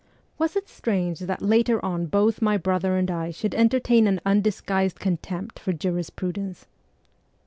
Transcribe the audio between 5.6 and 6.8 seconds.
jurisprudence